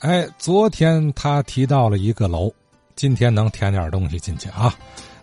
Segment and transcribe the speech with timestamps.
[0.00, 2.52] 哎，昨天他提到了一个楼，
[2.94, 4.74] 今天能填点东西进去啊？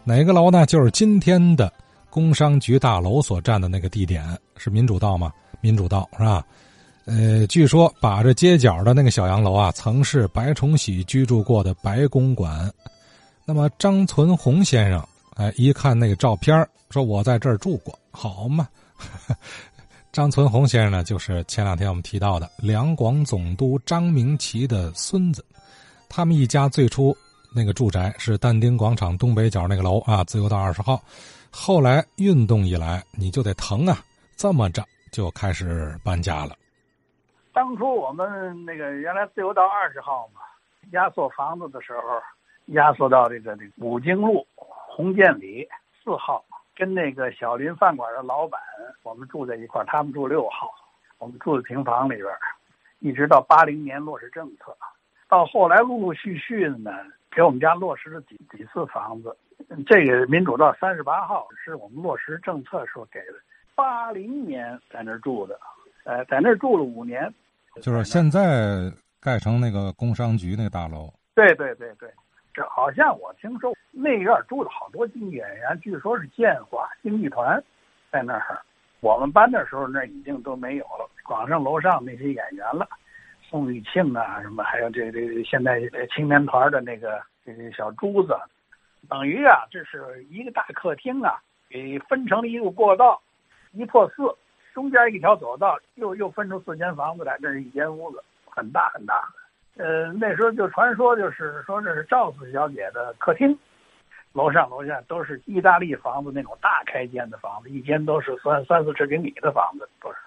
[0.03, 0.65] 哪个楼呢？
[0.65, 1.71] 就是今天的
[2.09, 4.25] 工商局大楼所占的那个地点，
[4.57, 5.31] 是民主道吗？
[5.61, 6.43] 民主道是吧？
[7.05, 12.71] 呃，据说把着街角的那个小洋楼啊，曾是白崇禧居住过的白公馆。
[13.45, 18.67] 那么张存红先生，哎，一看那个照片说我在这儿住过，好嘛。
[20.13, 25.43] 张存红先生呢，就是前两天我们提到的两广总督张明奇的孙子。
[26.07, 27.17] 他们一家最初
[27.51, 31.01] 那个住宅是但丁广场东北角那个楼啊，自由道二十号。
[31.51, 33.97] 后来运动一来，你就得疼啊，
[34.35, 36.55] 这么着就开始搬家了。
[37.51, 40.41] 当初我们那个原来自由道二十号嘛，
[40.91, 42.21] 压缩房子的时候，
[42.75, 45.67] 压缩到这个这个五经路红建里
[46.03, 46.45] 四号。
[46.75, 48.59] 跟那个小林饭馆的老板，
[49.03, 50.69] 我们住在一块他们住六号，
[51.19, 52.27] 我们住的平房里边
[52.99, 54.75] 一直到八零年落实政策，
[55.27, 56.91] 到后来陆陆续续的呢，
[57.31, 59.35] 给我们家落实了几几次房子。
[59.87, 63.33] 这个民主道三十八号是我们落实政策时候给的，
[63.75, 65.59] 八零年在那儿住的，
[66.03, 67.33] 呃，在那儿住了五年，
[67.81, 71.13] 就是现在盖成那个工商局那大楼。
[71.35, 72.09] 对对对对。
[72.53, 77.61] 这好像我听说那院住了好多京剧演员，据说是建华京剧团
[78.11, 78.61] 在那儿。
[79.01, 82.87] 我们搬的时候，那已经都没有了，光剩楼上那些演员了，
[83.41, 85.81] 宋玉庆啊什么，还有这这现在
[86.15, 88.37] 青年团的那个这个小珠子，
[89.09, 93.21] 等于啊，这是一个大客厅啊，给分成了一个过道，
[93.71, 94.23] 一破四，
[94.73, 99.27] 中间一条走道，又又分出四间房子来，这是一间屋子，很大很大。
[99.75, 103.57] 呃，那时候就传说，就是说这是赵四小姐的客厅，
[104.33, 110.17] 楼上楼下都是意大利房子那种大开间的房子，一间都是三三四十平米的房子，都是。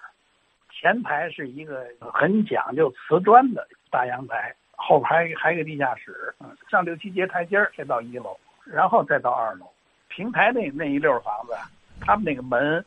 [0.79, 6.35] 前排是一个很讲究瓷砖的大阳台，后排还有个地下室，
[6.69, 9.65] 上六七节台阶才到一楼，然后再到二楼。
[10.07, 11.53] 平台那那一溜房子，
[12.01, 12.85] 他们那个门，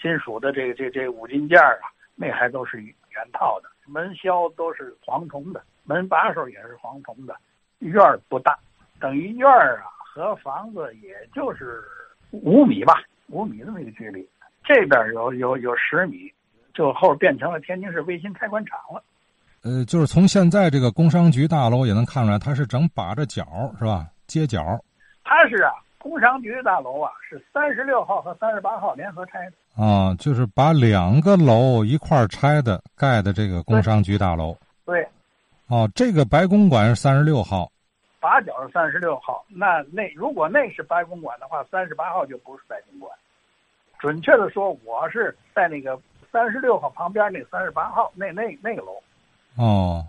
[0.00, 5.62] 金属的这个这这五金件啊，那还都是原套的，门销都是黄铜的。
[5.84, 7.36] 门把手也是黄铜的，
[7.80, 8.56] 院儿不大，
[9.00, 11.82] 等于院儿啊和房子也就是
[12.30, 14.24] 五米吧，五米这么一个距离。
[14.62, 16.32] 这边有有有十米，
[16.72, 19.02] 就后变成了天津市卫星开关厂了。
[19.64, 23.44] 呃，就是从现在这个工商局大楼也能看出来，它是整把着角
[23.76, 24.06] 是吧？
[24.28, 24.78] 街角。
[25.24, 29.56] 它是啊，工商局大楼啊是三十六号和三十八号联合拆的。
[29.74, 34.56] 啊，就是把两个楼一块拆的盖的这个工商局大楼。
[34.84, 35.06] 对。
[35.68, 37.72] 哦，这个白公馆是三十六号，
[38.20, 39.42] 八角是三十六号。
[39.48, 43.10] 那那如果那是白公馆的话，三十八号就不是白公馆。
[43.98, 45.98] 准确的说，我是在那个
[46.30, 49.02] 三十六号旁边那三十八号那那那个楼。
[49.56, 50.04] 哦，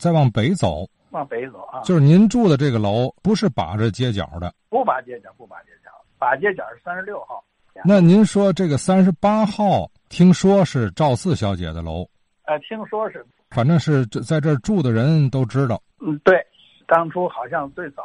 [0.00, 7.44] 再往北走，往北走啊，就是您住的这个楼不是把着街角的，不把街角，不把街角，把街角是三十六号。
[7.84, 12.06] 那您说这个三十八号，听说是赵四小姐的楼？
[12.44, 13.24] 呃，听说是。
[13.50, 15.80] 反正是这在这儿住的人都知道。
[16.00, 16.44] 嗯，对，
[16.86, 18.02] 当初好像最早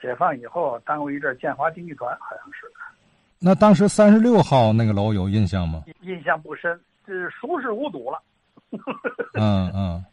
[0.00, 2.66] 解放以后，当过一阵建华京剧团，好像是。
[3.38, 5.82] 那当时三十六号那个楼有印象吗？
[6.02, 8.22] 印象不深，是熟视无睹了。
[9.34, 10.04] 嗯嗯，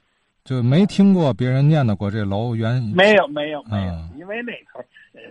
[0.44, 2.82] 就没听过别人念叨过这楼原。
[2.96, 4.82] 没有没有没有，因为那时候，
[5.14, 5.22] 呃，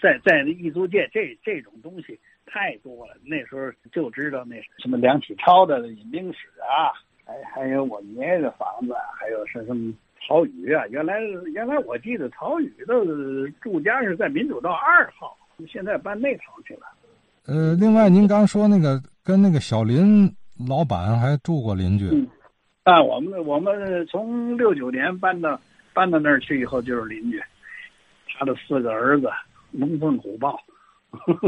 [0.00, 6.92] 在在艺术界这这种东西太多了，那时候就知道那什么梁启超的引兵史啊。
[7.26, 9.90] 还还有我爷爷的房子，还有是什么
[10.20, 10.86] 曹禺啊？
[10.88, 11.18] 原来
[11.54, 15.34] 原来我记得曹禺的住家是在民主道二号，
[15.66, 16.82] 现在搬那头去了。
[17.46, 20.30] 呃，另外您刚说那个跟那个小林
[20.68, 22.10] 老板还住过邻居。
[22.12, 22.28] 嗯，
[22.82, 25.58] 啊，我们我们从六九年搬到
[25.94, 27.42] 搬到那儿去以后就是邻居，
[28.38, 29.30] 他的四个儿子
[29.70, 30.60] 龙凤虎豹。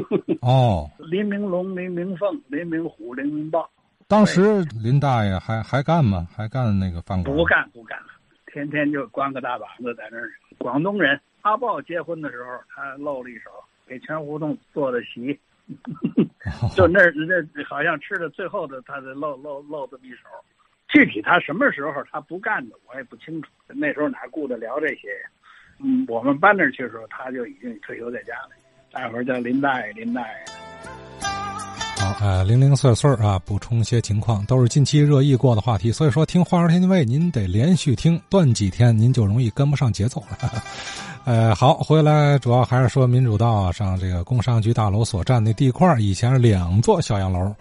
[0.43, 0.91] 哦。
[0.99, 3.69] 林明龙、林明凤、林明虎、林明豹。
[4.09, 6.29] 当时林大爷还还干吗？
[6.35, 7.37] 还干那个饭馆？
[7.37, 8.07] 不干不干了，
[8.53, 10.31] 天天就光个大膀子在那儿。
[10.59, 13.51] 广东人阿豹结婚的时候，他露了一手，
[13.87, 15.39] 给全胡同做的席，
[16.77, 20.29] 就那那好像吃的最后的，他的露露露这么一手。
[20.89, 23.49] 具体他什么时候他不干的，我也不清楚。
[23.67, 25.31] 那时候哪顾得聊这些呀？
[25.81, 28.51] 嗯，我们搬那儿去的时候，他就已经退休在家了。
[28.97, 30.29] 大伙儿叫林大爷，林大爷。
[32.19, 35.93] 呃，零零碎碎啊，补充些情况，都是近期热议过的话题。
[35.93, 40.63] 所以说，听话儿天津卫，您得连续听，断几天您就容易跟不上节奏了。
[41.27, 47.55] 呃，好，回来主要还是说民主道上这个工商局大楼所占那地块，以前是两座小洋楼，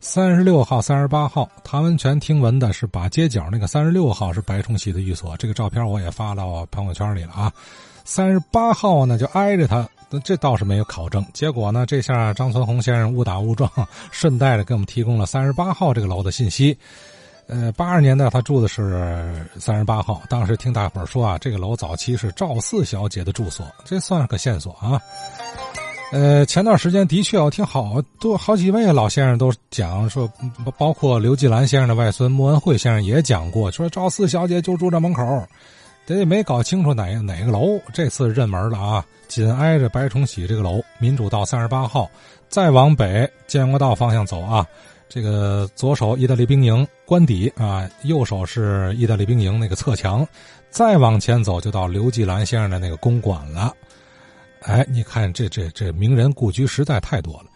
[0.00, 7.52] 三十六号、三十八号，唐文全听闻的是把街角那个三十六号是白崇禧的寓所，这个照片我也发到朋友圈里了啊。
[8.04, 11.24] 三十八号呢就挨着他，这倒是没有考证。
[11.32, 13.70] 结果呢，这下张存红先生误打误撞，
[14.10, 16.76] 顺带着给我们提供了三十八号这个楼的信息。
[17.46, 25.00] 呃，八十年代他住的是三十八号，当时听大伙说啊，这个楼早期是赵四小姐的住所，这算是个线索啊。
[26.12, 30.28] 呃，前段时间的确，我听好多好几位老先生都讲说，
[30.76, 35.22] 包括刘继兰先生的外孙穆文慧先生也讲过，说赵四小姐就住这门口，
[36.14, 37.80] 得没搞清楚哪哪个楼。
[37.92, 42.10] 这次认门了啊，紧挨着白崇禧这个楼，民主道三十八号，
[42.48, 44.66] 再往北建国道方向走啊，
[45.08, 50.26] 这个左手意大利兵营官邸啊，右手是意大利兵营那个侧墙，
[50.70, 53.72] 再往前走就到刘继兰先生的那个公馆了。
[54.62, 57.49] 哎，你看这这这名人故居实在太多了。